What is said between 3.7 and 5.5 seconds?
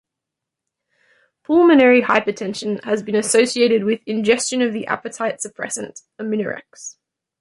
with ingestion of the appetite